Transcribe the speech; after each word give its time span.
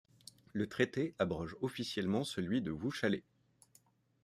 Le 0.53 0.67
traité 0.67 1.13
abroge 1.19 1.55
officiellement 1.61 2.23
celui 2.23 2.63
de 2.63 2.71
Wuchale. 2.71 3.21